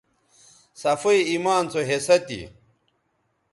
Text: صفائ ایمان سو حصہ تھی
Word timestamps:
صفائ 0.81 1.17
ایمان 1.31 1.63
سو 1.73 1.79
حصہ 1.89 2.17
تھی 2.27 2.41